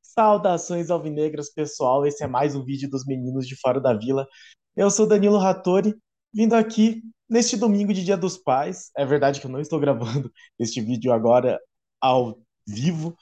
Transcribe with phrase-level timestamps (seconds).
[0.00, 2.06] Saudações alvinegras, pessoal.
[2.06, 4.26] Esse é mais um vídeo dos meninos de fora da vila.
[4.76, 5.94] Eu sou Danilo Rattori,
[6.32, 8.90] vindo aqui neste domingo de Dia dos Pais.
[8.96, 11.58] É verdade que eu não estou gravando este vídeo agora
[12.00, 13.16] ao vivo,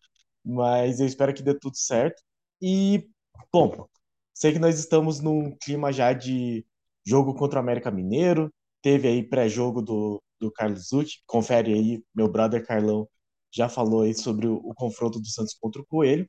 [0.45, 2.23] mas eu espero que dê tudo certo.
[2.61, 3.09] E,
[3.53, 3.87] bom,
[4.35, 6.67] sei que nós estamos num clima já de
[7.07, 8.53] jogo contra o América Mineiro.
[8.83, 11.21] Teve aí pré-jogo do, do Carlos Zucchi.
[11.27, 13.09] Confere aí, meu brother Carlão
[13.53, 16.29] já falou aí sobre o, o confronto do Santos contra o Coelho.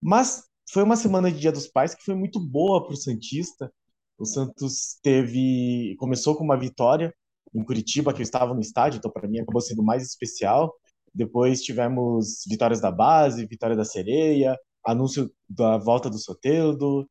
[0.00, 3.72] Mas foi uma semana de Dia dos Pais que foi muito boa para o Santista.
[4.18, 7.14] O Santos teve começou com uma vitória
[7.54, 10.72] em Curitiba, que eu estava no estádio, então para mim acabou sendo mais especial.
[11.12, 17.08] Depois tivemos vitórias da base, vitória da Sereia, anúncio da volta do Soteldo,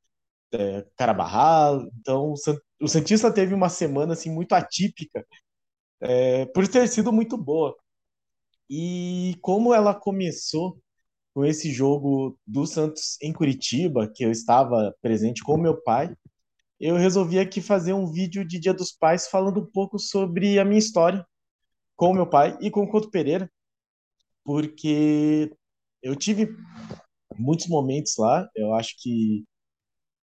[0.54, 1.88] é, Carabarral.
[2.00, 2.34] Então
[2.82, 5.26] o Santista teve uma semana assim muito atípica,
[6.02, 7.76] é, por ter sido muito boa.
[8.70, 10.80] E como ela começou
[11.34, 16.14] com esse jogo do Santos em Curitiba, que eu estava presente com meu pai,
[16.80, 20.66] eu resolvi aqui fazer um vídeo de Dia dos Pais falando um pouco sobre a
[20.66, 21.26] minha história
[21.96, 23.52] com meu pai e com o Couto Pereira,
[24.46, 25.54] porque
[26.02, 26.56] eu tive
[27.38, 28.50] muitos momentos lá.
[28.56, 29.44] Eu acho que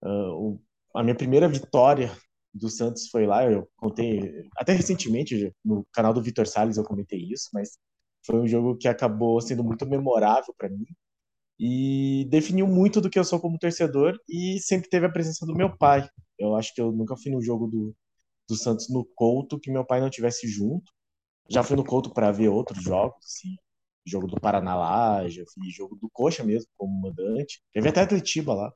[0.04, 0.60] uh,
[0.94, 2.10] a minha primeira vitória
[2.52, 3.44] do Santos foi lá.
[3.44, 4.20] Eu contei
[4.56, 7.78] até recentemente no canal do Vitor Sales eu comentei isso, mas
[8.24, 10.86] foi um jogo que acabou sendo muito memorável para mim
[11.58, 15.54] e definiu muito do que eu sou como torcedor e sempre teve a presença do
[15.54, 16.08] meu pai.
[16.38, 17.94] Eu acho que eu nunca fui no jogo do,
[18.48, 20.92] do Santos no Couto que meu pai não tivesse junto.
[21.48, 23.56] Já fui no Couto para ver outros jogos, assim,
[24.04, 27.62] jogo do Paraná lá, já fui jogo do Coxa mesmo como mandante.
[27.72, 28.72] Teve até Atletiba lá.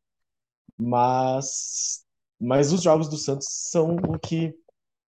[0.78, 2.04] Mas
[2.38, 4.54] mas os jogos do Santos são o que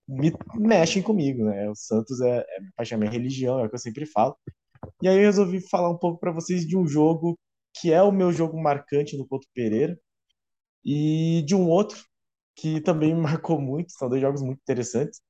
[0.09, 1.69] me mexem comigo, né?
[1.69, 4.37] O Santos é, é minha paixão, minha religião, é o que eu sempre falo.
[5.03, 7.39] E aí eu resolvi falar um pouco para vocês de um jogo
[7.81, 9.99] que é o meu jogo marcante no Couto Pereira
[10.85, 12.03] e de um outro
[12.57, 15.21] que também me marcou muito, são dois jogos muito interessantes,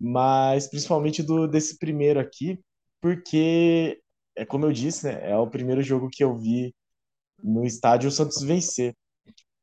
[0.00, 2.60] mas principalmente do desse primeiro aqui,
[3.00, 4.00] porque
[4.36, 6.74] é como eu disse, né, é o primeiro jogo que eu vi
[7.42, 8.94] no estádio o Santos vencer.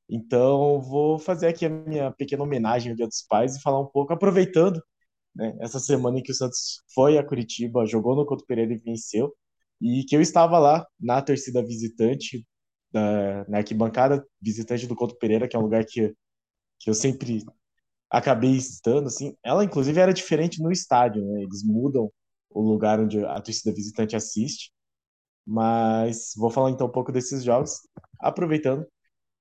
[0.10, 3.86] Então, vou fazer aqui a minha pequena homenagem ao Dia dos Pais e falar um
[3.86, 4.82] pouco, aproveitando
[5.36, 8.78] né, essa semana em que o Santos foi a Curitiba, jogou no Couto Pereira e
[8.78, 9.34] venceu,
[9.82, 12.46] e que eu estava lá na torcida visitante,
[12.92, 16.14] da, na arquibancada visitante do Couto Pereira, que é um lugar que,
[16.80, 17.46] que eu sempre
[18.10, 19.36] acabei estando, assim.
[19.44, 21.44] Ela, inclusive, era diferente no estádio, né?
[21.44, 22.12] Eles mudam
[22.50, 24.72] o lugar onde a torcida visitante assiste.
[25.46, 27.80] Mas vou falar então um pouco desses jogos,
[28.20, 28.86] aproveitando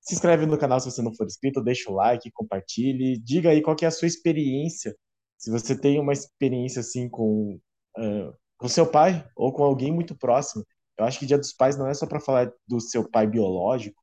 [0.08, 3.60] se inscreve no canal se você não for inscrito, deixa o like, compartilhe, diga aí
[3.60, 4.96] qual é a sua experiência.
[5.36, 7.60] Se você tem uma experiência assim com
[7.98, 10.64] uh, com seu pai ou com alguém muito próximo.
[10.98, 14.02] Eu acho que Dia dos Pais não é só para falar do seu pai biológico,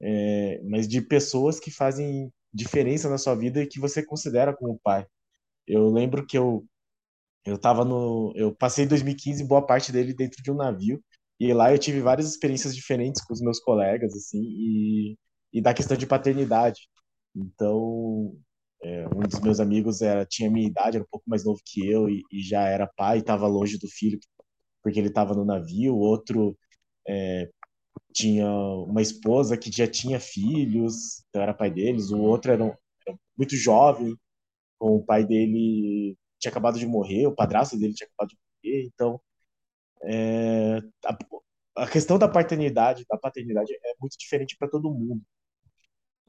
[0.00, 4.78] é, mas de pessoas que fazem diferença na sua vida e que você considera como
[4.84, 5.04] pai.
[5.66, 6.64] Eu lembro que eu
[7.44, 11.02] eu tava no eu passei 2015 boa parte dele dentro de um navio
[11.40, 15.18] e lá eu tive várias experiências diferentes com os meus colegas assim e
[15.52, 16.88] e da questão de paternidade.
[17.34, 18.36] Então,
[18.82, 21.86] é, um dos meus amigos era, tinha minha idade, era um pouco mais novo que
[21.86, 24.18] eu e, e já era pai, estava longe do filho
[24.82, 25.96] porque ele estava no navio.
[25.96, 26.56] Outro
[27.08, 27.50] é,
[28.12, 32.10] tinha uma esposa que já tinha filhos, então era pai deles.
[32.10, 32.74] O outro era, um,
[33.06, 34.16] era muito jovem,
[34.78, 38.86] com o pai dele tinha acabado de morrer, o padrasto dele tinha acabado de morrer.
[38.86, 39.20] Então,
[40.04, 41.18] é, a,
[41.84, 45.22] a questão da paternidade, da paternidade é muito diferente para todo mundo.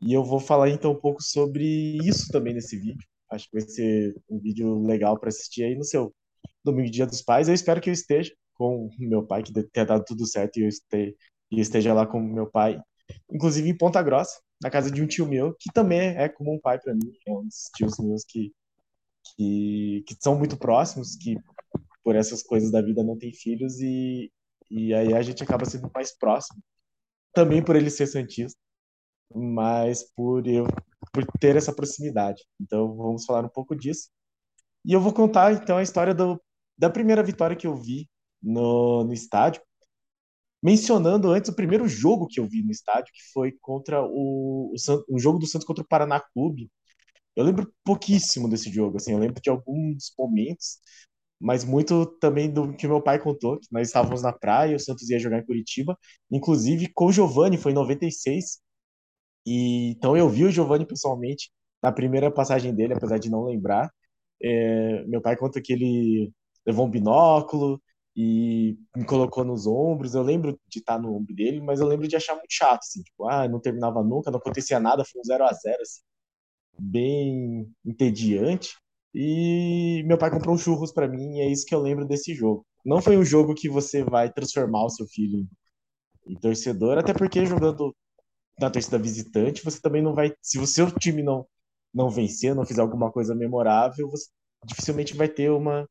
[0.01, 3.07] E eu vou falar então um pouco sobre isso também nesse vídeo.
[3.29, 6.13] Acho que vai ser um vídeo legal para assistir aí no seu
[6.63, 7.47] domingo Dia dos Pais.
[7.47, 10.67] Eu espero que eu esteja com meu pai, que tenha dado tudo certo e eu
[10.67, 11.15] esteja,
[11.51, 12.81] esteja lá com meu pai,
[13.31, 16.59] inclusive em Ponta Grossa, na casa de um tio meu, que também é como um
[16.59, 17.11] pai para mim.
[17.27, 18.51] É um dos tios meus que,
[19.35, 21.37] que, que são muito próximos, que
[22.03, 24.31] por essas coisas da vida não tem filhos e,
[24.69, 26.59] e aí a gente acaba sendo mais próximo.
[27.33, 28.59] Também por ele ser santista
[29.35, 30.67] mas por eu
[31.13, 32.43] por ter essa proximidade.
[32.59, 34.09] Então vamos falar um pouco disso.
[34.85, 36.41] E eu vou contar então a história do,
[36.77, 38.09] da primeira vitória que eu vi
[38.41, 39.61] no, no estádio,
[40.63, 45.15] mencionando antes o primeiro jogo que eu vi no estádio, que foi contra o, o,
[45.15, 46.71] o jogo do Santos contra o Paraná Clube.
[47.35, 50.79] Eu lembro pouquíssimo desse jogo, assim, eu lembro de alguns momentos,
[51.39, 55.09] mas muito também do que meu pai contou, que nós estávamos na praia, o Santos
[55.09, 55.97] ia jogar em Curitiba,
[56.31, 58.61] inclusive com o Giovani, foi em 96,
[59.45, 61.51] e, então eu vi o Giovanni pessoalmente
[61.81, 63.91] na primeira passagem dele, apesar de não lembrar.
[64.41, 66.31] É, meu pai conta que ele
[66.65, 67.81] levou um binóculo
[68.15, 70.13] e me colocou nos ombros.
[70.15, 73.01] Eu lembro de estar no ombro dele, mas eu lembro de achar muito chato, assim,
[73.03, 76.01] tipo, ah, não terminava nunca, não acontecia nada, foi um 0 a 0 assim,
[76.79, 78.75] bem entediante.
[79.13, 82.33] E meu pai comprou um churros para mim, e é isso que eu lembro desse
[82.33, 82.65] jogo.
[82.85, 85.47] Não foi um jogo que você vai transformar o seu filho
[86.27, 87.95] em, torcedor, até porque jogando
[88.61, 91.47] na torcida visitante, você também não vai, se o seu time não
[91.93, 94.29] não vencer, não fizer alguma coisa memorável, você
[94.65, 95.87] dificilmente vai ter uma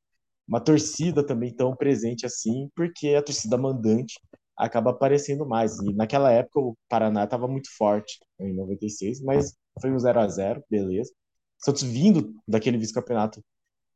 [0.49, 4.21] uma torcida também tão presente assim, porque a torcida mandante
[4.57, 5.79] acaba aparecendo mais.
[5.79, 10.29] E naquela época o Paraná estava muito forte, em 96, mas foi um 0 a
[10.29, 11.13] 0 beleza.
[11.59, 13.43] Santos vindo daquele vice-campeonato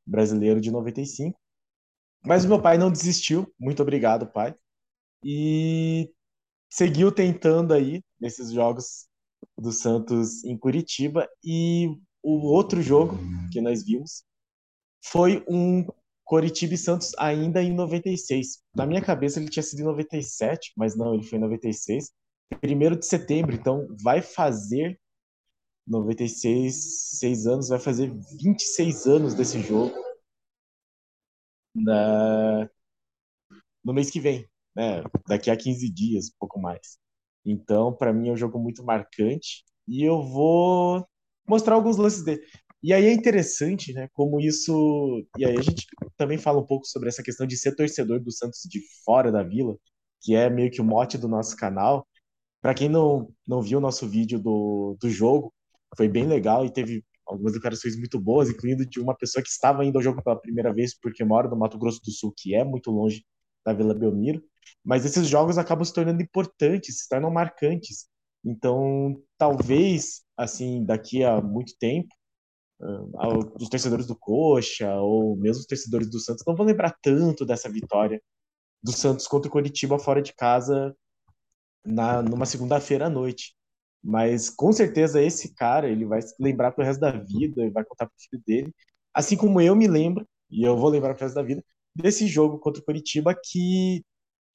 [0.07, 1.39] brasileiro de 95.
[2.27, 4.55] Mas o meu pai não desistiu, muito obrigado, pai.
[5.25, 6.11] E
[6.71, 9.07] seguiu tentando aí nesses jogos
[9.59, 11.29] do Santos em Curitiba.
[11.45, 11.89] E
[12.23, 13.19] o outro jogo
[13.53, 14.25] que nós vimos
[15.05, 15.87] foi um
[16.25, 18.63] Coritiba e Santos ainda em 96.
[18.75, 22.11] Na minha cabeça ele tinha sido em 97, mas não, ele foi em 96.
[22.63, 24.99] Primeiro de setembro, então vai fazer
[25.87, 28.11] 96, 6 anos, vai fazer
[28.41, 29.95] 26 anos desse jogo
[31.75, 32.71] na,
[33.85, 35.03] no mês que vem, né?
[35.29, 37.04] Daqui a 15 dias, um pouco mais.
[37.45, 41.07] Então, para mim é um jogo muito marcante e eu vou
[41.49, 42.43] mostrar alguns lances dele.
[42.83, 45.27] E aí é interessante, né, como isso.
[45.39, 45.87] E aí a gente
[46.17, 49.43] também fala um pouco sobre essa questão de ser torcedor do Santos de fora da
[49.43, 49.77] vila,
[50.23, 52.07] que é meio que o mote do nosso canal.
[52.61, 55.53] Para quem não, não viu o nosso vídeo do, do jogo,
[55.97, 59.85] foi bem legal e teve algumas declarações muito boas, incluindo de uma pessoa que estava
[59.85, 62.65] indo ao jogo pela primeira vez porque mora no Mato Grosso do Sul, que é
[62.65, 63.25] muito longe
[63.65, 64.43] da Vila Belmiro.
[64.85, 68.07] Mas esses jogos acabam se tornando importantes, se tornam marcantes.
[68.45, 72.09] Então, talvez, assim, daqui a muito tempo,
[73.61, 77.71] os torcedores do Coxa ou mesmo os torcedores do Santos não vão lembrar tanto dessa
[77.71, 78.21] vitória
[78.83, 80.95] do Santos contra o Coritiba fora de casa
[81.85, 83.55] na numa segunda-feira à noite.
[84.03, 87.85] Mas com certeza esse cara, ele vai se lembrar pro resto da vida, ele vai
[87.85, 88.75] contar pro filho dele,
[89.15, 91.65] assim como eu me lembro, e eu vou lembrar pro resto da vida,
[91.95, 94.05] desse jogo contra o Coritiba que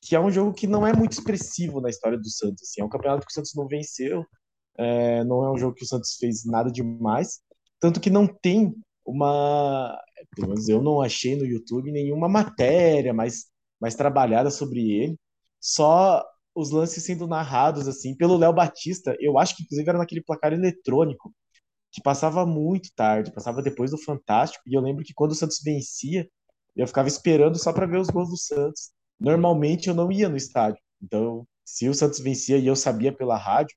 [0.01, 2.63] que é um jogo que não é muito expressivo na história do Santos.
[2.63, 4.25] Assim, é um campeonato que o Santos não venceu,
[4.77, 7.41] é, não é um jogo que o Santos fez nada demais,
[7.79, 8.73] tanto que não tem
[9.05, 9.99] uma.
[10.35, 13.47] Pelo menos eu não achei no YouTube nenhuma matéria mais,
[13.79, 15.17] mais trabalhada sobre ele.
[15.59, 16.23] Só
[16.55, 19.15] os lances sendo narrados assim pelo Léo Batista.
[19.19, 21.33] Eu acho que inclusive era naquele placar eletrônico
[21.91, 24.63] que passava muito tarde, passava depois do Fantástico.
[24.67, 26.29] E eu lembro que quando o Santos vencia,
[26.81, 28.91] eu ficava esperando só para ver os gols do Santos.
[29.19, 30.81] Normalmente eu não ia no estádio.
[31.01, 33.75] Então, se o Santos vencia e eu sabia pela rádio,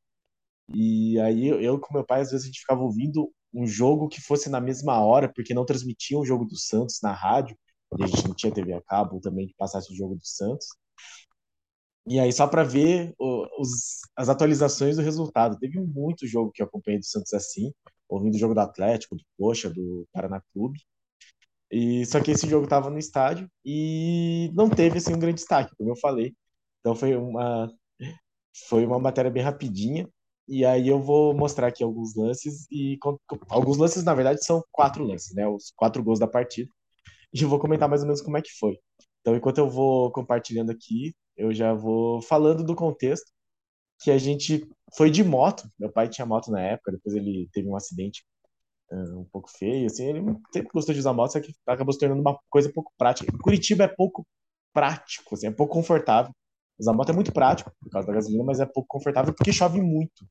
[0.75, 4.21] e aí eu, com meu pai às vezes a gente ficava ouvindo um jogo que
[4.21, 7.57] fosse na mesma hora, porque não transmitiam o jogo do Santos na rádio,
[7.99, 10.67] e a gente não tinha TV a cabo também que passasse o jogo do Santos.
[12.07, 15.59] E aí, só para ver os, as atualizações do resultado.
[15.59, 17.73] Teve muito jogo que eu acompanhei do Santos assim,
[18.09, 20.81] ouvindo o jogo do Atlético, do Coxa, do Paraná Clube.
[21.73, 25.75] E, só que esse jogo estava no estádio e não teve assim, um grande destaque,
[25.77, 26.35] como eu falei.
[26.81, 27.73] Então foi uma,
[28.69, 30.09] foi uma matéria bem rapidinha.
[30.49, 32.99] E aí eu vou mostrar aqui alguns lances e
[33.49, 35.49] alguns lances na verdade são quatro lances, né?
[35.49, 36.69] Os quatro gols da partida.
[37.33, 38.79] E eu vou comentar mais ou menos como é que foi.
[39.21, 43.33] Então, enquanto eu vou compartilhando aqui, eu já vou falando do contexto
[44.01, 45.69] que a gente foi de moto.
[45.79, 48.25] Meu pai tinha moto na época, depois ele teve um acidente
[48.95, 50.21] um pouco feio, assim, ele
[50.53, 53.33] sempre gostou de usar moto, só que acabou se tornando uma coisa pouco prática.
[53.39, 54.27] Curitiba é pouco
[54.73, 56.33] prático, assim, é pouco confortável.
[56.79, 59.81] Usar moto é muito prático por causa da gasolina, mas é pouco confortável porque chove
[59.81, 60.27] muito.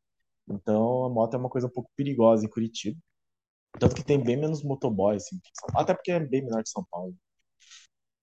[0.50, 3.00] Então a moto é uma coisa um pouco perigosa em Curitiba.
[3.80, 5.40] Tanto que tem bem menos motoboy, assim,
[5.76, 7.16] até porque é bem menor que São Paulo.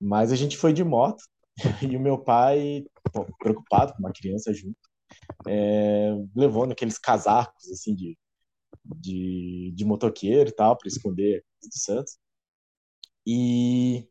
[0.00, 1.22] Mas a gente foi de moto
[1.82, 4.76] e o meu pai, pô, preocupado com uma criança junto,
[5.46, 8.16] é, levou naqueles casacos assim de,
[8.96, 12.18] de, de motoqueiro e tal, para esconder do Santos.
[13.26, 14.08] E,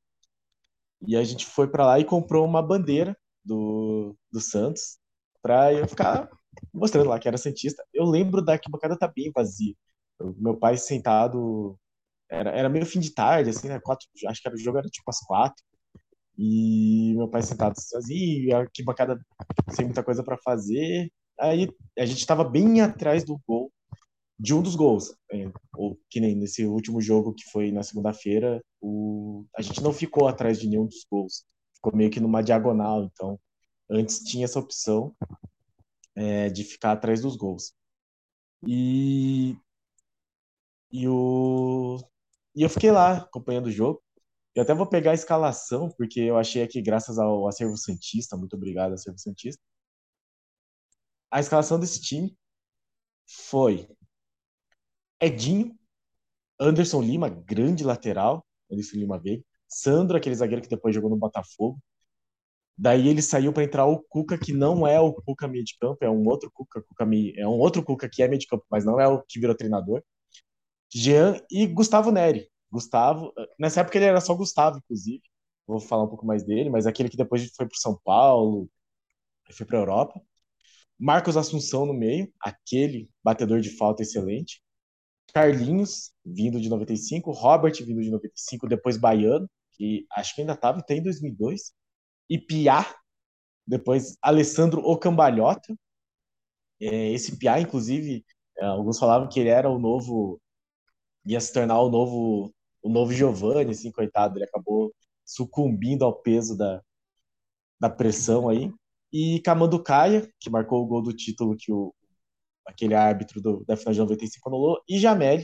[1.01, 4.99] e a gente foi para lá e comprou uma bandeira do, do Santos
[5.41, 6.29] para eu ficar
[6.73, 7.83] mostrando lá que era Santista.
[7.93, 9.73] Eu lembro da arquibancada tá bem vazia.
[10.37, 11.77] Meu pai sentado.
[12.29, 13.79] Era, era meio fim de tarde, assim, né?
[13.79, 15.63] Quatro, acho que era, o jogo era tipo às quatro.
[16.37, 19.19] E meu pai sentado sozinho, a arquibancada
[19.71, 21.11] sem muita coisa para fazer.
[21.39, 23.71] Aí a gente estava bem atrás do gol,
[24.39, 25.15] de um dos gols.
[25.31, 29.45] É, ou que nem nesse último jogo que foi na segunda-feira, o...
[29.55, 31.45] a gente não ficou atrás de nenhum dos gols.
[31.75, 33.03] Ficou meio que numa diagonal.
[33.05, 33.39] Então,
[33.89, 35.15] antes tinha essa opção
[36.15, 37.73] é, de ficar atrás dos gols.
[38.65, 39.55] E,
[40.91, 41.97] e, o,
[42.55, 44.01] e eu fiquei lá acompanhando o jogo.
[44.55, 48.55] Eu até vou pegar a escalação, porque eu achei aqui, graças ao Acervo Santista, muito
[48.55, 49.61] obrigado, Acervo Santista.
[51.31, 52.35] A escalação desse time
[53.27, 53.87] foi
[55.21, 55.75] Edinho,
[56.59, 61.79] Anderson Lima, grande lateral, Anderson Lima veio, Sandro, aquele zagueiro que depois jogou no Botafogo.
[62.77, 65.97] Daí ele saiu para entrar o Cuca, que não é o Cuca meio de campo,
[66.01, 67.05] é um outro Cuca, Cuca
[67.35, 69.55] é um outro Cuca que é meio de campo, mas não é o que virou
[69.55, 70.03] treinador.
[70.93, 72.49] Jean e Gustavo Neri.
[72.71, 75.21] Gustavo, nessa época ele era só Gustavo, inclusive.
[75.65, 78.69] Vou falar um pouco mais dele, mas aquele que depois foi para São Paulo,
[79.51, 80.21] foi para Europa.
[80.99, 84.61] Marcos Assunção no meio, aquele batedor de falta excelente.
[85.33, 87.31] Carlinhos, vindo de 95.
[87.31, 88.67] Robert, vindo de 95.
[88.67, 91.73] Depois Baiano, que acho que ainda estava até em 2002.
[92.29, 92.85] E Piá,
[93.65, 95.75] depois Alessandro Ocambalhota.
[96.79, 98.25] É, esse Piá, inclusive,
[98.57, 100.39] é, alguns falavam que ele era o novo.
[101.25, 102.53] ia se tornar o novo
[102.87, 104.93] o novo Giovanni, assim, coitado, ele acabou
[105.25, 106.81] sucumbindo ao peso da,
[107.79, 108.71] da pressão aí.
[109.11, 111.93] E Camanducaia, que marcou o gol do título que o,
[112.67, 115.43] aquele árbitro do, da final de 95 anulou, e Jamel,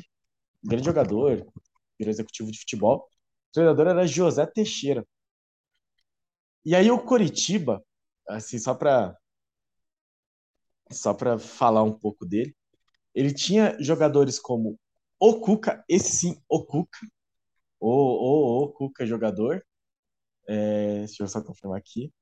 [0.64, 1.46] grande jogador,
[1.98, 3.08] virou executivo de futebol.
[3.50, 5.06] O treinador era José Teixeira.
[6.66, 7.84] E aí o Coritiba,
[8.28, 9.16] assim, só para
[10.92, 12.56] só para falar um pouco dele,
[13.16, 14.80] ele tinha jogadores como
[15.20, 17.00] o Cuca, esse sim, o Cuca,
[17.80, 19.66] o, o, o Cuca jogador.
[20.48, 22.14] É, deixa eu só confirmar aqui.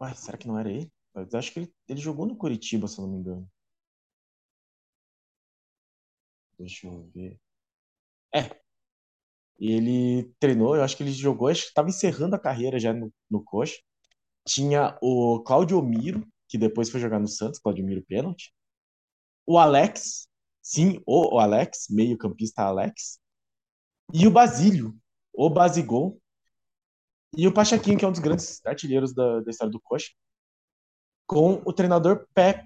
[0.00, 0.90] Ué, será que não era ele?
[1.14, 3.48] Acho que ele, ele jogou no Curitiba, se eu não me engano.
[6.58, 7.38] Deixa eu ver.
[8.34, 8.60] É.
[9.58, 13.12] Ele treinou, eu acho que ele jogou, acho que estava encerrando a carreira já no,
[13.30, 13.80] no Coxa.
[14.46, 18.52] Tinha o Claudio Miro, que depois foi jogar no Santos, Claudio Miro pênalti.
[19.46, 20.28] O Alex,
[20.62, 23.20] sim, o, o Alex, meio-campista Alex.
[24.12, 24.96] E o Basílio,
[25.32, 26.20] o Basigol.
[27.36, 30.10] E o Pachequinho, que é um dos grandes artilheiros da, da história do Coxa
[31.26, 32.62] com o treinador Pep,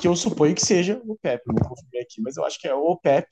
[0.00, 2.74] que eu suponho que seja o Pep, não confirmei aqui, mas eu acho que é
[2.74, 3.28] o Pep,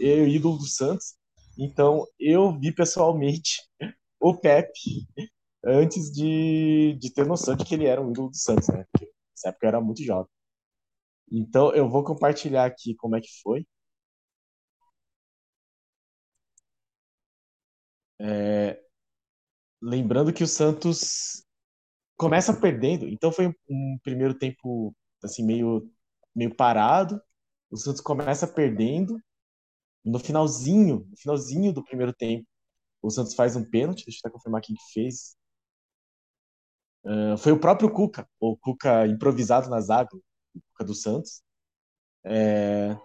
[0.00, 1.16] é o ídolo do Santos.
[1.58, 3.62] Então eu vi pessoalmente
[4.20, 4.70] o Pep
[5.64, 8.84] antes de, de ter noção de que ele era um ídolo do Santos, né?
[8.92, 10.30] Porque nessa época eu era muito jovem.
[11.30, 13.66] Então eu vou compartilhar aqui como é que foi.
[18.20, 18.80] É,
[19.80, 21.44] lembrando que o Santos
[22.18, 25.90] começa perdendo, então foi um primeiro tempo assim meio
[26.34, 27.20] meio parado.
[27.70, 29.20] O Santos começa perdendo
[30.04, 32.46] no finalzinho, no finalzinho do primeiro tempo.
[33.02, 35.36] O Santos faz um pênalti, deixa eu até confirmar quem que fez.
[37.04, 40.22] Uh, foi o próprio Cuca, o Cuca improvisado na zaga, o
[40.72, 41.42] Cuca do Santos.
[42.24, 42.96] É,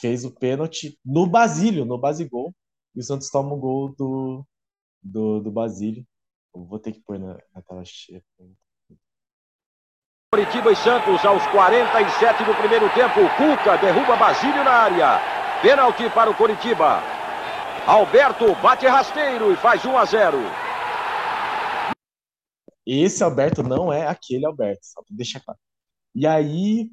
[0.00, 2.54] fez o pênalti no Basílio, no Basigol,
[2.94, 4.46] e o Santos toma o gol do,
[5.02, 6.06] do, do Basílio.
[6.54, 8.22] Vou ter que pôr na, na tela cheia.
[10.32, 13.20] Curitiba e Santos aos 47 do primeiro tempo.
[13.36, 15.20] Cuca derruba Basílio na área.
[15.62, 17.02] Pênalti para o Curitiba.
[17.86, 20.38] Alberto bate rasteiro e faz 1 a 0.
[22.86, 25.58] Esse Alberto não é aquele Alberto, só pra deixar claro.
[26.14, 26.90] E aí,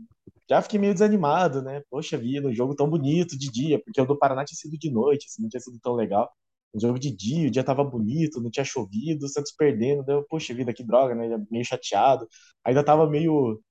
[0.49, 1.81] já fiquei meio desanimado, né?
[1.89, 4.91] Poxa vida, um jogo tão bonito de dia, porque o do Paraná tinha sido de
[4.91, 6.31] noite, assim, não tinha sido tão legal
[6.73, 10.25] um jogo de dia, o dia tava bonito, não tinha chovido, o Santos perdendo, deu,
[10.29, 11.37] poxa vida, que droga, né?
[11.49, 12.27] Meio chateado.
[12.65, 13.61] Ainda tava meio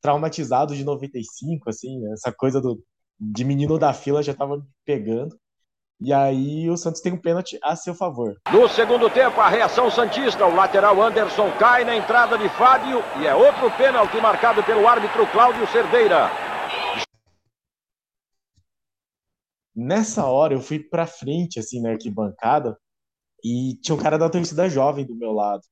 [0.00, 2.12] traumatizado de 95, assim, né?
[2.12, 2.82] essa coisa do,
[3.18, 5.34] de menino da fila já tava pegando.
[6.00, 8.36] E aí o Santos tem um pênalti a seu favor.
[8.52, 13.26] No segundo tempo, a reação Santista, o lateral Anderson cai na entrada de Fábio e
[13.26, 16.30] é outro pênalti marcado pelo árbitro Cláudio Cerdeira.
[19.74, 22.78] Nessa hora eu fui pra frente, assim, na arquibancada,
[23.44, 25.62] e tinha um cara da torcida jovem do meu lado.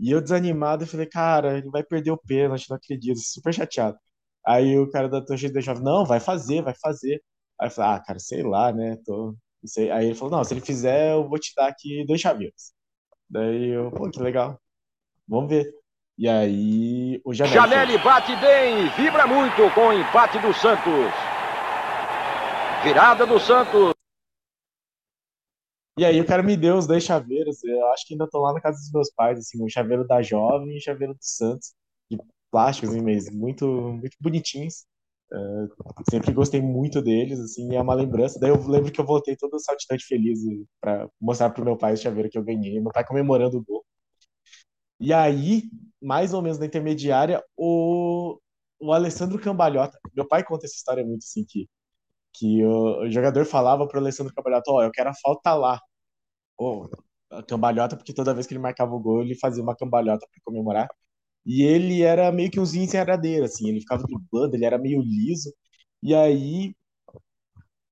[0.00, 3.98] E eu desanimado, eu falei, cara, ele vai perder o pênalti, não acredito, super chateado.
[4.46, 7.22] Aí o cara da torcida jovem, não, vai fazer, vai fazer.
[7.60, 8.96] Aí eu falei, ah, cara, sei lá, né?
[9.04, 9.34] Tô...
[9.92, 12.72] Aí ele falou, não, se ele fizer, eu vou te dar aqui dois chaveiros.
[13.28, 14.60] Daí eu, pô, que legal.
[15.26, 15.72] Vamos ver.
[16.18, 17.54] E aí o Janelli.
[17.54, 21.35] Janelli bate bem, vibra muito com o empate do Santos.
[22.86, 23.92] Virada do Santos.
[25.98, 27.64] E aí o cara me deu os dois chaveiros.
[27.64, 30.22] Eu acho que ainda tô lá na casa dos meus pais, assim, um chaveiro da
[30.22, 31.74] Jovem e um chaveiro do Santos,
[32.08, 32.16] de
[32.48, 34.86] plástico, assim, mas muito, muito bonitinhos.
[35.32, 35.68] Uh,
[36.08, 38.38] sempre gostei muito deles, assim, é uma lembrança.
[38.38, 40.38] Daí eu lembro que eu voltei todo saltitante feliz
[40.80, 43.84] para mostrar pro meu pai o chaveiro que eu ganhei, meu pai comemorando o gol.
[45.00, 45.64] E aí,
[46.00, 48.38] mais ou menos na intermediária, o,
[48.78, 51.68] o Alessandro Cambalhota, meu pai conta essa história muito assim, que
[52.38, 55.80] que o, jogador falava para o Alessandro Cabalhato, ó, oh, eu quero a falta lá.
[56.58, 56.88] Oh,
[57.48, 60.88] cambalhota, porque toda vez que ele marcava o gol, ele fazia uma cambalhota para comemorar.
[61.46, 65.00] E ele era meio que um zinho encerradeiro, assim, ele ficava driblando, ele era meio
[65.02, 65.52] liso.
[66.02, 66.74] E aí,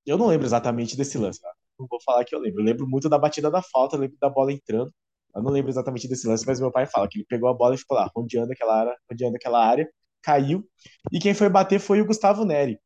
[0.07, 1.51] eu não lembro exatamente desse lance, tá?
[1.79, 2.61] não vou falar que eu lembro.
[2.61, 4.93] Eu lembro muito da batida da falta, lembro da bola entrando.
[5.35, 7.75] Eu não lembro exatamente desse lance, mas meu pai fala que ele pegou a bola
[7.75, 9.89] e ficou lá, rodeando aquela área, rodeando aquela área,
[10.23, 10.65] caiu.
[11.13, 12.79] E quem foi bater foi o Gustavo Neri.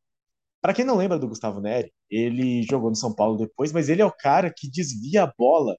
[0.61, 4.01] Para quem não lembra do Gustavo Neri, ele jogou no São Paulo depois, mas ele
[4.01, 5.77] é o cara que desvia a bola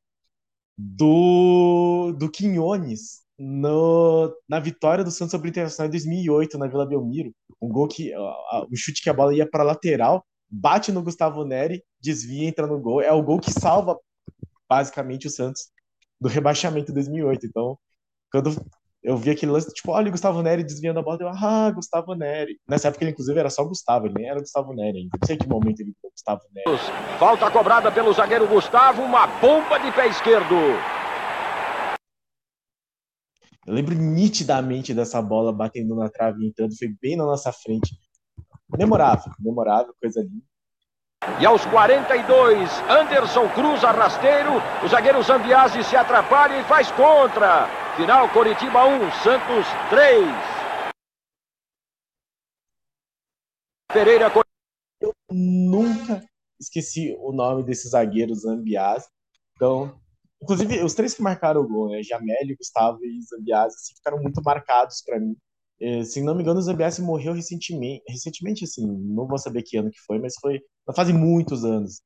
[0.76, 6.86] do, do Quinones no, na vitória do Santos sobre o Internacional em 2008, na Vila
[6.86, 7.32] Belmiro.
[7.60, 8.12] Um gol que.
[8.16, 12.80] O chute que a bola ia para lateral, bate no Gustavo Neri, desvia, entra no
[12.80, 13.02] gol.
[13.02, 13.98] É o gol que salva,
[14.68, 15.68] basicamente, o Santos
[16.20, 17.46] do rebaixamento em 2008.
[17.46, 17.78] Então,
[18.30, 18.50] quando
[19.02, 22.14] eu vi aquele lance, tipo, olha o Gustavo Neri desviando a bola, eu, ah, Gustavo
[22.14, 22.58] Neri.
[22.68, 25.18] Nessa época ele, inclusive, era só Gustavo, ele nem era Gustavo Neri ainda.
[25.20, 26.78] Não sei que momento ele foi Gustavo Neri.
[27.18, 30.54] Falta cobrada pelo zagueiro Gustavo, uma bomba de pé esquerdo.
[33.66, 37.96] Eu lembro nitidamente dessa bola batendo na trave e entrando, foi bem na nossa frente.
[38.76, 40.44] Memorável, memorável, coisa linda.
[41.38, 44.52] E aos 42, Anderson cruza rasteiro,
[44.84, 47.79] o zagueiro Zambiase se atrapalha e faz contra.
[47.96, 50.60] Final Coritiba 1, Santos 3.
[53.92, 54.30] Pereira
[55.00, 56.24] Eu nunca
[56.58, 59.08] esqueci o nome desse zagueiro Zambiase.
[59.56, 60.00] Então,
[60.40, 64.40] inclusive os três que marcaram o gol, né, Jamélio, Gustavo e Zambiase, assim, ficaram muito
[64.42, 65.36] marcados para mim.
[65.80, 69.76] É, se não me engano, o Zambiase morreu recentemente, recentemente assim, não vou saber que
[69.76, 70.60] ano que foi, mas foi
[70.94, 72.02] fazem muitos anos.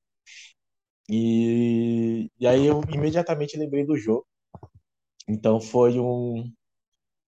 [1.09, 4.27] E, e aí eu imediatamente lembrei do jogo.
[5.29, 6.53] Então foi um,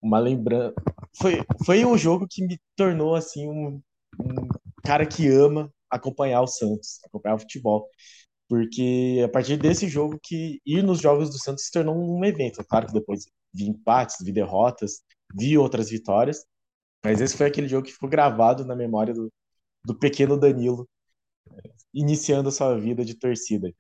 [0.02, 0.74] uma lembrança.
[1.16, 3.80] Foi, foi um jogo que me tornou assim um,
[4.20, 4.48] um
[4.84, 7.88] cara que ama acompanhar o Santos, acompanhar o futebol.
[8.48, 12.64] Porque a partir desse jogo que ir nos jogos do Santos se tornou um evento.
[12.64, 15.02] Claro que depois vi empates, vi derrotas,
[15.34, 16.44] vi outras vitórias.
[17.04, 19.32] Mas esse foi aquele jogo que ficou gravado na memória do,
[19.84, 20.88] do pequeno Danilo,
[21.92, 23.72] iniciando a sua vida de torcida.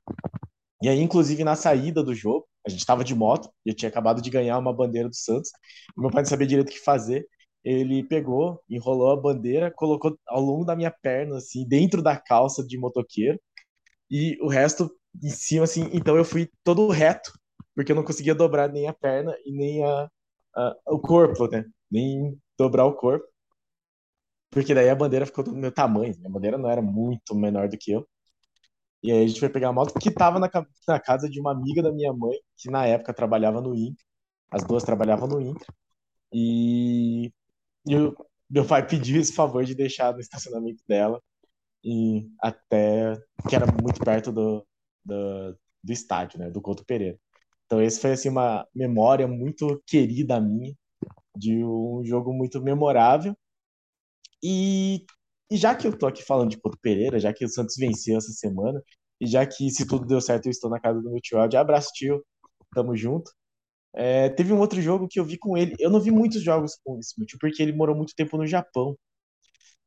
[0.82, 3.88] E aí, inclusive, na saída do jogo, a gente estava de moto, e eu tinha
[3.88, 5.50] acabado de ganhar uma bandeira do Santos.
[5.96, 7.26] Meu pai não sabia direito o que fazer.
[7.64, 12.64] Ele pegou, enrolou a bandeira, colocou ao longo da minha perna, assim, dentro da calça
[12.64, 13.40] de motoqueiro,
[14.10, 14.90] e o resto
[15.22, 15.88] em cima, assim.
[15.92, 17.32] Então eu fui todo reto,
[17.74, 20.10] porque eu não conseguia dobrar nem a perna e nem a,
[20.56, 21.64] a o corpo, né?
[21.90, 23.26] Nem dobrar o corpo.
[24.50, 26.14] Porque daí a bandeira ficou do meu tamanho.
[26.24, 28.06] A bandeira não era muito menor do que eu.
[29.06, 30.50] E aí a gente foi pegar a moto que tava na,
[30.88, 34.04] na casa de uma amiga da minha mãe, que na época trabalhava no Inter.
[34.50, 35.66] As duas trabalhavam no Inter.
[36.32, 37.32] E,
[37.86, 38.16] e eu,
[38.50, 41.22] meu pai pediu esse favor de deixar no estacionamento dela.
[41.84, 43.16] E até
[43.48, 44.66] que era muito perto do,
[45.04, 46.50] do, do estádio, né?
[46.50, 47.18] Do Couto Pereira.
[47.66, 50.74] Então esse foi assim uma memória muito querida minha
[51.36, 53.36] de um jogo muito memorável
[54.42, 55.04] e,
[55.50, 58.16] e já que eu tô aqui falando de Couto Pereira, já que o Santos venceu
[58.18, 58.82] essa semana,
[59.20, 61.56] e já que se tudo deu certo eu estou na casa do meu tio de
[61.56, 62.24] abraço tio,
[62.74, 63.30] tamo junto.
[63.94, 65.74] É, teve um outro jogo que eu vi com ele.
[65.78, 68.46] Eu não vi muitos jogos com esse meu tio, porque ele morou muito tempo no
[68.46, 68.96] Japão.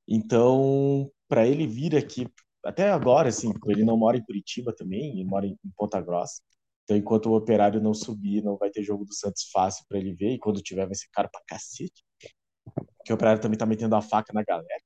[0.07, 2.27] Então, para ele vir aqui,
[2.65, 6.41] até agora, assim, ele não mora em Curitiba também, ele mora em Ponta Grossa.
[6.83, 10.13] Então, enquanto o operário não subir, não vai ter jogo do Santos fácil para ele
[10.15, 12.03] ver, e quando tiver, vai ser caro pra cacete
[13.09, 14.83] que o Operário também tá metendo a faca na galera.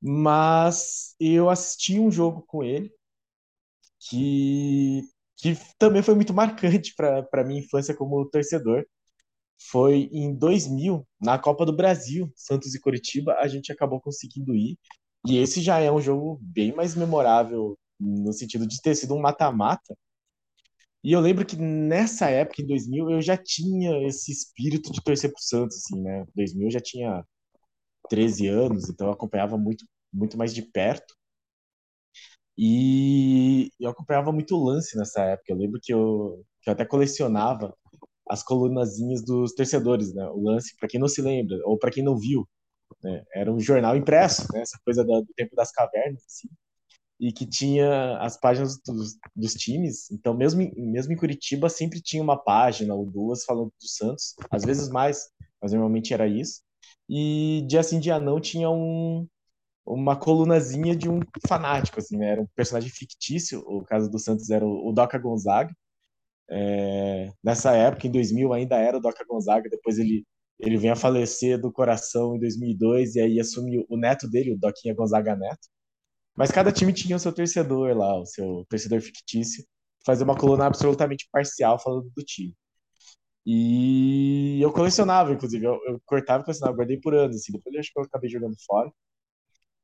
[0.00, 2.92] Mas eu assisti um jogo com ele
[4.00, 5.02] que,
[5.36, 8.84] que também foi muito marcante para minha infância como torcedor.
[9.70, 14.78] Foi em 2000, na Copa do Brasil, Santos e Curitiba, a gente acabou conseguindo ir.
[15.26, 19.20] E esse já é um jogo bem mais memorável no sentido de ter sido um
[19.20, 19.96] mata-mata,
[21.02, 25.30] e eu lembro que nessa época, em 2000, eu já tinha esse espírito de torcer
[25.32, 26.22] pro Santos, assim, né?
[26.22, 27.24] Em 2000 eu já tinha
[28.10, 31.14] 13 anos, então eu acompanhava muito, muito mais de perto.
[32.58, 35.52] E eu acompanhava muito lance nessa época.
[35.52, 37.72] Eu lembro que eu, que eu até colecionava
[38.28, 40.26] as colunazinhas dos torcedores, né?
[40.30, 42.46] O lance, para quem não se lembra, ou para quem não viu,
[43.02, 43.22] né?
[43.34, 44.62] era um jornal impresso, né?
[44.62, 46.48] Essa coisa do tempo das cavernas, assim
[47.20, 50.10] e que tinha as páginas dos, dos, times.
[50.10, 54.64] Então, mesmo, mesmo em Curitiba, sempre tinha uma página ou duas falando do Santos, às
[54.64, 55.28] vezes mais,
[55.60, 56.62] mas normalmente era isso.
[57.08, 59.26] E dia sim, dia não, tinha um,
[59.88, 62.32] uma colunazinha de um fanático, assim, né?
[62.32, 63.60] Era um personagem fictício.
[63.66, 65.74] O caso do Santos era o, Doca Gonzaga.
[66.50, 69.68] É, nessa época, em 2000, ainda era o Doca Gonzaga.
[69.70, 70.24] Depois ele,
[70.58, 74.58] ele vem a falecer do coração em 2002 e aí assumiu o neto dele, o
[74.58, 75.68] Doquinha Gonzaga Neto.
[76.36, 79.64] Mas cada time tinha o seu torcedor lá, o seu torcedor fictício,
[80.06, 82.54] fazer uma coluna absolutamente parcial falando do time.
[83.46, 87.80] E eu colecionava, inclusive, eu, eu cortava e colecionava, guardei por anos, assim, depois eu
[87.80, 88.92] acho que eu acabei jogando fora,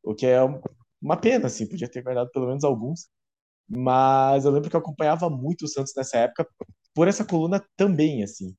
[0.05, 0.39] o que é
[1.03, 3.09] uma pena, assim, podia ter guardado pelo menos alguns,
[3.69, 6.49] mas eu lembro que eu acompanhava muito o Santos nessa época
[6.95, 8.57] por essa coluna também, assim,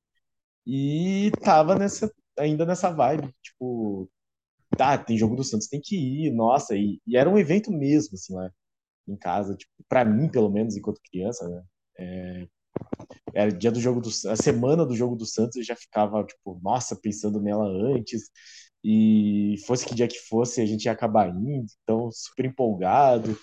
[0.66, 4.10] e tava nessa, ainda nessa vibe, tipo,
[4.76, 8.14] tá, tem jogo do Santos, tem que ir, nossa, e, e era um evento mesmo,
[8.16, 8.50] assim, lá
[9.08, 11.64] em casa, tipo, pra mim, pelo menos, enquanto criança, né,
[11.98, 12.48] é,
[13.34, 16.58] era dia do jogo do a semana do jogo do Santos eu já ficava tipo
[16.62, 18.30] nossa pensando nela antes
[18.84, 23.38] e fosse que dia que fosse a gente ia acabar indo então super empolgado.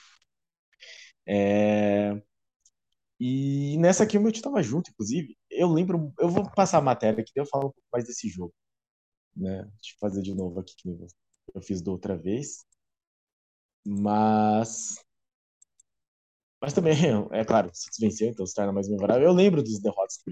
[1.25, 2.21] É...
[3.19, 5.37] e nessa aqui o meu tio tava junto inclusive.
[5.49, 8.53] Eu lembro eu vou passar a matéria aqui eu falo um pouco mais desse jogo
[9.35, 9.63] né?
[9.63, 10.89] Deixa eu fazer de novo aqui que
[11.53, 12.65] eu fiz da outra vez.
[13.85, 14.95] Mas
[16.63, 16.95] mas também,
[17.33, 19.23] é claro, se venceu, então se torna mais memorável.
[19.23, 20.31] Eu lembro dos derrotas que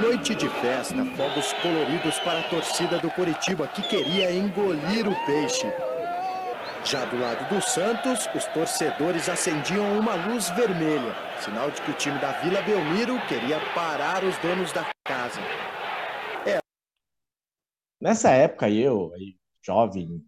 [0.00, 5.66] Noite de festa, fogos coloridos para a torcida do Coritiba, que queria engolir o peixe.
[6.84, 11.94] Já do lado do Santos, os torcedores acendiam uma luz vermelha, sinal de que o
[11.94, 15.40] time da Vila Belmiro queria parar os donos da casa.
[16.46, 16.60] É.
[18.00, 19.10] Nessa época, eu,
[19.60, 20.24] jovem,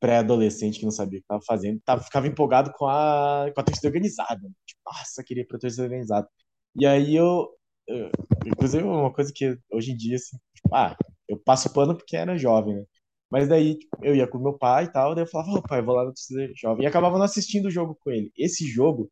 [0.00, 3.64] pré-adolescente que não sabia o que estava fazendo, tava, ficava empolgado com a, com a
[3.64, 4.40] torcida organizada.
[4.42, 4.50] Né?
[4.66, 6.28] Tipo, nossa, queria ir pra torcida organizada.
[6.76, 7.48] E aí eu,
[7.88, 8.10] eu,
[8.46, 10.96] inclusive uma coisa que hoje em dia, assim, tipo, ah,
[11.28, 12.84] eu passo pano porque era jovem, né?
[13.30, 15.94] Mas daí tipo, eu ia com meu pai e tal, daí eu falava, pai, vou
[15.94, 16.84] lá na torcida jovem.
[16.84, 18.30] E acabava não assistindo o jogo com ele.
[18.36, 19.10] Esse jogo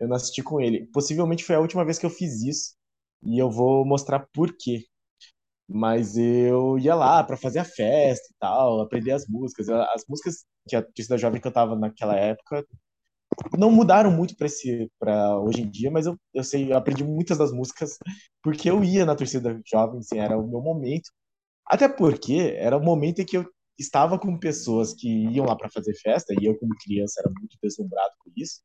[0.00, 0.86] eu não assisti com ele.
[0.92, 2.74] Possivelmente foi a última vez que eu fiz isso.
[3.24, 4.84] E eu vou mostrar por quê.
[5.68, 9.68] Mas eu ia lá para fazer a festa e tal, aprender as músicas.
[9.68, 12.64] As músicas que a torcida jovem cantava naquela época
[13.58, 14.34] não mudaram muito
[14.98, 17.98] para hoje em dia, mas eu, eu sei, eu aprendi muitas das músicas
[18.42, 21.10] porque eu ia na torcida jovem, assim, era o meu momento.
[21.66, 23.46] Até porque era o momento em que eu
[23.78, 27.56] estava com pessoas que iam lá para fazer festa, e eu como criança era muito
[27.62, 28.62] deslumbrado com isso.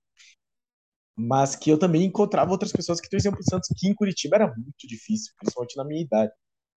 [1.17, 4.47] Mas que eu também encontrava outras pessoas que torciam pro Santos, que em Curitiba era
[4.47, 6.31] muito difícil, principalmente na minha idade.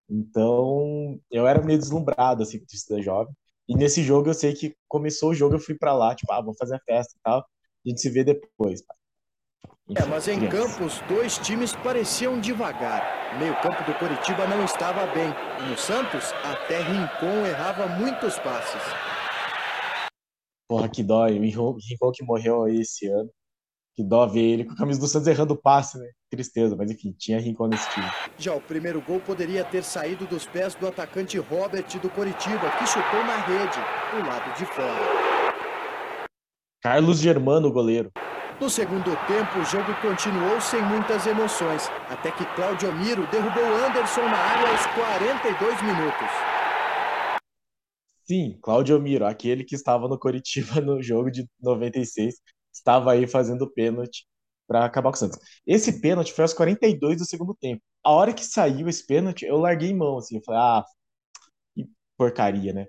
[0.08, 3.34] Então, eu era meio deslumbrado, assim, com torcida jovem.
[3.66, 6.42] E nesse jogo eu sei que começou o jogo, eu fui para lá, tipo, ah,
[6.42, 7.40] vou fazer a festa e tal.
[7.40, 8.82] A gente se vê depois.
[9.88, 10.56] Enfim, é, mas em criança.
[10.56, 13.34] Campos, dois times pareciam devagar.
[13.34, 15.28] O meio-campo do Coritiba não estava bem.
[15.68, 18.82] No Santos, até Rincon errava muitos passes.
[20.68, 21.38] Porra, que dói.
[21.38, 23.30] O Rincon que morreu aí esse ano.
[23.96, 26.06] Que dó ver ele com a camisa do Santos errando o passe, né?
[26.28, 28.06] Tristeza, mas enfim, tinha Rincon nesse time.
[28.36, 32.86] Já o primeiro gol poderia ter saído dos pés do atacante Robert do Coritiba, que
[32.86, 33.78] chutou na rede,
[34.10, 35.24] do lado de fora.
[36.82, 38.10] Carlos Germano, goleiro.
[38.60, 44.22] No segundo tempo, o jogo continuou sem muitas emoções, até que Claudio Miro derrubou Anderson
[44.22, 46.28] na área aos 42 minutos.
[48.22, 52.36] Sim, Claudio Miro, aquele que estava no Coritiba no jogo de 96,
[52.74, 54.26] estava aí fazendo pênalti
[54.66, 55.38] para acabar com o Santos.
[55.66, 57.82] Esse pênalti foi aos 42 do segundo tempo.
[58.02, 60.84] A hora que saiu esse pênalti, eu larguei mão, assim, eu falei, ah,
[61.74, 62.86] que porcaria, né?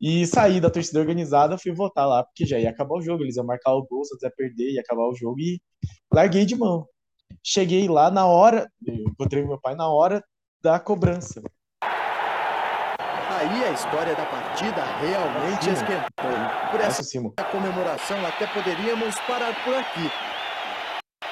[0.00, 3.36] E saí da torcida organizada, fui votar lá, porque já ia acabar o jogo, eles
[3.36, 5.60] iam marcar o gol, o Santos ia perder, ia acabar o jogo, e
[6.12, 6.86] larguei de mão.
[7.44, 10.24] Cheguei lá na hora, encontrei meu pai na hora
[10.62, 11.42] da cobrança.
[13.48, 16.10] Aí a história da partida realmente esquentou.
[16.70, 17.02] Por essa
[17.50, 20.10] comemoração, até poderíamos parar por aqui.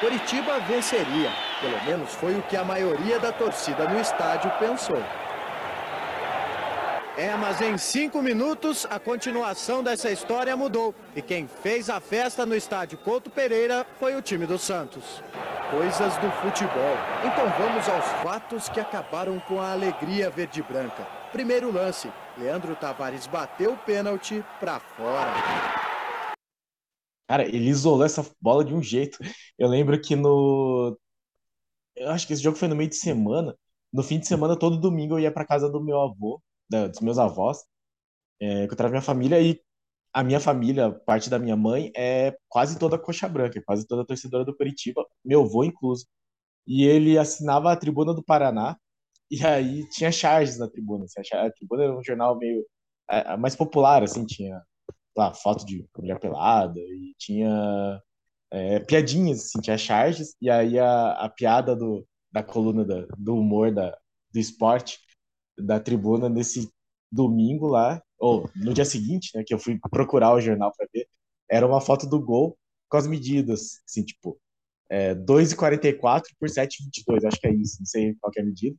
[0.01, 1.31] Coritiba venceria.
[1.61, 5.03] Pelo menos foi o que a maioria da torcida no estádio pensou.
[7.19, 10.95] É, mas em cinco minutos a continuação dessa história mudou.
[11.15, 15.23] E quem fez a festa no estádio Couto Pereira foi o time do Santos.
[15.71, 16.97] Coisas do futebol.
[17.25, 21.16] Então vamos aos fatos que acabaram com a alegria verde-branca.
[21.33, 25.33] Primeiro lance, Leandro Tavares bateu o pênalti para fora.
[27.29, 29.19] Cara, ele isolou essa bola de um jeito.
[29.59, 30.97] Eu lembro que no.
[31.97, 33.57] Eu acho que esse jogo foi no meio de semana.
[33.93, 37.01] No fim de semana, todo domingo eu ia para casa do meu avô, da, dos
[37.01, 37.65] meus avós,
[38.41, 39.61] é, encontrar minha família e
[40.13, 44.45] a minha família, parte da minha mãe, é quase toda coxa branca, quase toda torcedora
[44.45, 46.07] do Curitiba, meu avô incluso.
[46.67, 48.77] E ele assinava a Tribuna do Paraná,
[49.31, 51.05] e aí tinha charges na tribuna.
[51.05, 52.65] Assim, a tribuna era um jornal meio
[53.11, 54.63] é, mais popular, assim, tinha
[55.17, 58.01] lá, foto de mulher pelada e tinha
[58.51, 63.37] é, piadinhas, assim, tinha charges, e aí a, a piada do, da coluna da, do
[63.37, 63.97] humor da,
[64.33, 64.99] do esporte
[65.59, 66.71] da tribuna nesse
[67.11, 71.09] domingo lá, ou no dia seguinte, né, que eu fui procurar o jornal para ver,
[71.51, 72.57] era uma foto do gol
[72.89, 74.39] com as medidas, assim, tipo,
[74.89, 78.77] é, 2,44 por 7,22, acho que é isso, não sei qual é a medida.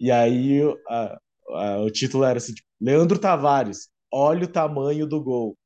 [0.00, 5.22] E aí a, a, o título era assim, tipo, Leandro Tavares, olha o tamanho do
[5.22, 5.56] gol.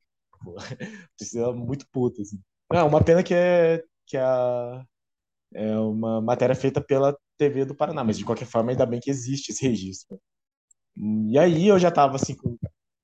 [1.17, 2.41] Precisa muito puto, assim.
[2.73, 4.85] Não, uma pena que é, que a,
[5.55, 9.11] é uma matéria feita pela TV do Paraná, mas de qualquer forma, ainda bem que
[9.11, 10.19] existe esse registro.
[11.31, 12.57] E aí eu já tava assim, com,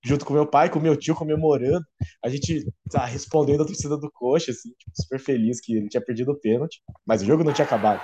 [0.04, 1.84] junto com meu pai, com meu tio comemorando,
[2.24, 6.04] a gente tá respondendo a torcida do Coxa, assim, tipo, super feliz que ele tinha
[6.04, 8.00] perdido o pênalti, mas o jogo não tinha acabado.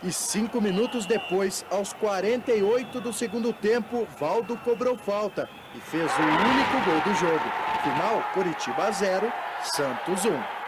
[0.00, 6.22] E cinco minutos depois, aos 48 do segundo tempo, Valdo cobrou falta e fez o
[6.22, 7.44] único gol do jogo.
[7.82, 9.26] Final, Curitiba 0,
[9.64, 10.58] Santos 1.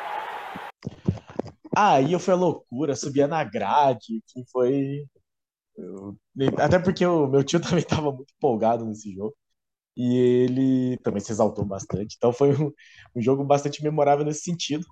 [1.76, 5.06] Aí eu fui a loucura, subia na grade, que foi.
[6.58, 9.36] Até porque o meu tio também estava muito empolgado nesse jogo.
[9.96, 12.16] E ele também se exaltou bastante.
[12.16, 12.72] Então foi um,
[13.14, 14.84] um jogo bastante memorável nesse sentido.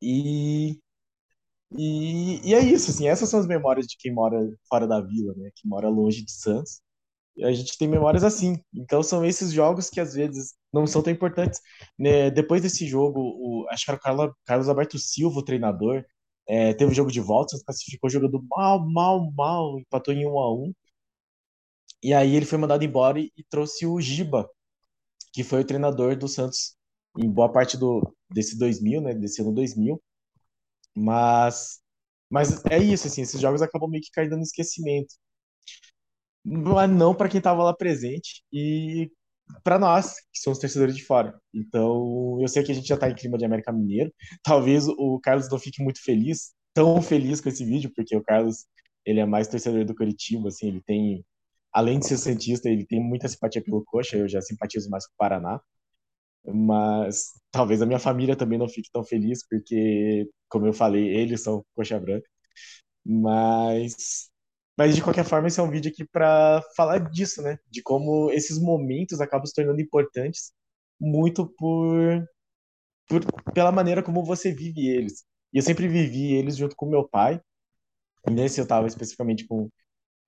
[0.00, 0.80] E,
[1.76, 5.34] e, e, é isso, assim, essas são as memórias de quem mora fora da vila,
[5.36, 5.50] né?
[5.54, 6.80] Que mora longe de Santos.
[7.36, 8.58] E a gente tem memórias assim.
[8.74, 11.60] Então são esses jogos que às vezes não são tão importantes.
[11.98, 12.30] Né?
[12.30, 16.04] Depois desse jogo, o, acho que era o Carlos, Alberto Silva, o treinador,
[16.46, 20.54] é, teve o jogo de volta, classificou jogando mal, mal, mal, empatou em 1 a
[20.54, 20.72] 1
[22.02, 24.48] E aí ele foi mandado embora e, e trouxe o Giba,
[25.32, 26.76] que foi o treinador do Santos
[27.18, 30.00] em boa parte do, desse 2000, né, desse ano 2000.
[30.94, 31.80] Mas,
[32.30, 35.14] mas é isso, assim, esses jogos acabam meio que caindo no esquecimento.
[36.44, 39.10] Mas não para quem estava lá presente e
[39.62, 41.38] para nós, que somos torcedores de fora.
[41.54, 44.12] Então, eu sei que a gente já está em clima de América Mineiro.
[44.42, 48.66] Talvez o Carlos não fique muito feliz, tão feliz com esse vídeo, porque o Carlos,
[49.04, 51.24] ele é mais torcedor do Curitiba, assim, ele tem,
[51.72, 55.12] além de ser cientista, ele tem muita simpatia pelo Coxa, eu já simpatizo mais com
[55.14, 55.60] o Paraná.
[56.44, 61.42] Mas talvez a minha família também não fique tão feliz, porque, como eu falei, eles
[61.42, 62.28] são Coxa Branca.
[63.04, 64.30] Mas
[64.76, 67.58] mas de qualquer forma, esse é um vídeo aqui para falar disso, né?
[67.70, 70.52] De como esses momentos acabam se tornando importantes
[71.00, 72.26] muito por,
[73.08, 75.24] por pela maneira como você vive eles.
[75.52, 77.40] E eu sempre vivi eles junto com meu pai.
[78.30, 79.68] Nesse eu estava especificamente com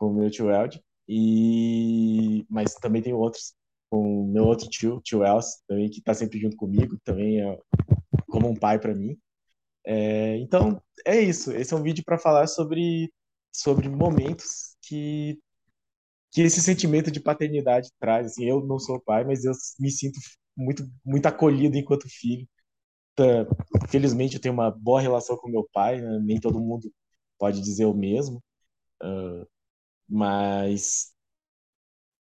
[0.01, 3.55] o meu tio Eld e mas também tem outros
[3.95, 7.59] com meu outro tio, tio Els, também que está sempre junto comigo, também é
[8.29, 9.17] como um pai para mim.
[9.87, 11.53] É, então é isso.
[11.53, 13.13] Esse é um vídeo para falar sobre
[13.53, 15.39] sobre momentos que
[16.33, 18.27] que esse sentimento de paternidade traz.
[18.29, 20.19] Assim, eu não sou pai, mas eu me sinto
[20.57, 22.49] muito muito acolhido enquanto filho.
[23.17, 23.25] Tá,
[23.91, 26.21] felizmente eu tenho uma boa relação com meu pai, né?
[26.25, 26.93] nem todo mundo
[27.39, 28.43] pode dizer o mesmo,
[29.03, 29.47] uh,
[30.09, 31.15] mas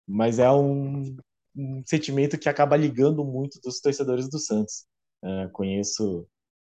[0.07, 1.17] mas é um,
[1.57, 4.85] um, sentimento que acaba ligando muito dos torcedores do Santos.
[5.23, 6.27] Uh, conheço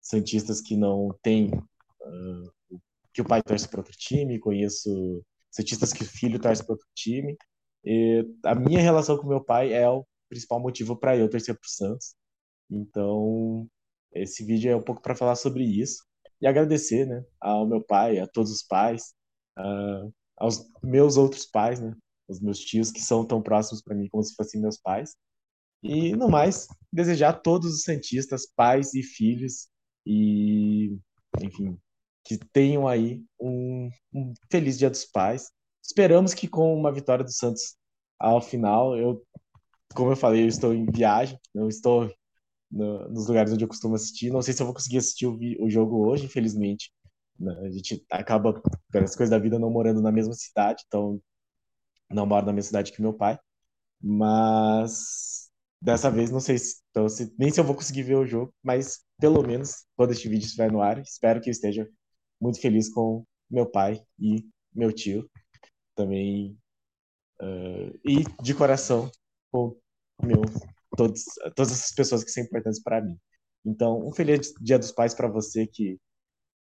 [0.01, 2.81] santistas que não têm uh,
[3.13, 6.87] que o pai torce para outro time, conheço cientistas que o filho torce para outro
[6.95, 7.37] time.
[7.85, 11.67] E a minha relação com meu pai é o principal motivo para eu torcer para
[11.67, 12.15] o Santos.
[12.71, 13.69] Então,
[14.13, 16.05] esse vídeo é um pouco para falar sobre isso
[16.41, 19.13] e agradecer, né, ao meu pai, a todos os pais,
[19.59, 21.95] uh, aos meus outros pais, né,
[22.31, 25.17] os meus tios que são tão próximos para mim como se fossem meus pais.
[25.83, 29.69] E no mais, desejar a todos os santistas, pais e filhos
[30.07, 30.97] e,
[31.43, 31.79] enfim,
[32.25, 35.51] que tenham aí um, um, feliz Dia dos Pais.
[35.83, 37.77] Esperamos que com uma vitória do Santos
[38.19, 39.25] ao final, eu,
[39.95, 42.13] como eu falei, eu estou em viagem, não estou
[42.71, 44.31] no, nos lugares onde eu costumo assistir.
[44.31, 46.93] Não sei se eu vou conseguir assistir o, o jogo hoje, infelizmente.
[47.39, 48.61] Né, a gente acaba,
[48.93, 51.19] pelas coisas da vida, não morando na mesma cidade, então
[52.11, 53.39] não moro na mesma cidade que meu pai.
[54.01, 58.27] Mas dessa vez não sei se, então, se, nem se eu vou conseguir ver o
[58.27, 61.89] jogo, mas pelo menos quando este vídeo estiver no ar, espero que eu esteja
[62.41, 65.29] muito feliz com meu pai e meu tio
[65.95, 66.57] também
[67.43, 69.11] uh, e de coração
[69.51, 69.77] com
[70.23, 70.43] meu
[70.97, 73.19] todos todas essas pessoas que são importantes para mim
[73.65, 75.99] então um feliz dia dos pais para você que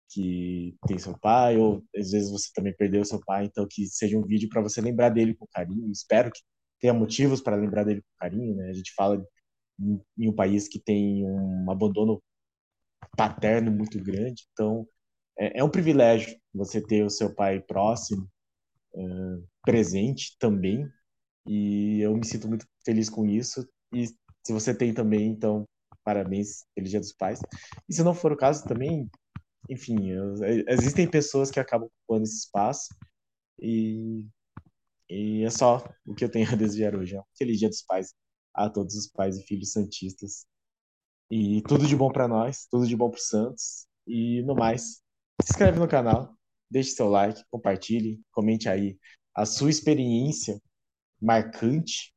[0.09, 4.17] que tem seu pai ou às vezes você também perdeu seu pai então que seja
[4.17, 6.41] um vídeo para você lembrar dele com carinho espero que
[6.79, 9.23] tenha motivos para lembrar dele com carinho né a gente fala
[9.79, 12.21] em, um país que tem um abandono
[13.17, 14.87] paterno muito grande então
[15.37, 18.29] é, é um privilégio você ter o seu pai próximo,
[18.95, 20.87] uh, presente também,
[21.47, 23.67] e eu me sinto muito feliz com isso.
[23.93, 25.65] E se você tem também, então,
[26.03, 27.39] parabéns, feliz Dia dos Pais.
[27.89, 29.09] E se não for o caso também,
[29.69, 30.11] enfim,
[30.43, 32.93] é, existem pessoas que acabam ocupando esse espaço
[33.59, 34.25] e,
[35.09, 37.15] e é só o que eu tenho a desviar hoje.
[37.15, 38.13] É um feliz dia dos pais
[38.53, 40.45] a todos os pais e filhos santistas.
[41.31, 43.87] E tudo de bom para nós, tudo de bom para Santos.
[44.05, 45.01] E no mais,
[45.41, 46.37] se inscreve no canal,
[46.69, 48.97] deixe seu like, compartilhe, comente aí
[49.35, 50.61] a sua experiência
[51.19, 52.13] marcante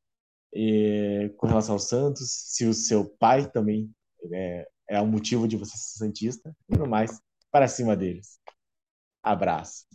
[0.53, 3.91] é, com relação ao Santos, se o seu pai também
[4.31, 6.55] é, é o motivo de você ser santista.
[6.69, 7.19] E no mais,
[7.57, 8.39] para cima deles.
[9.23, 9.85] Abraço.